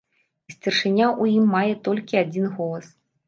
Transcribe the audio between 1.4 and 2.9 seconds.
ім мае толькі адзін голас.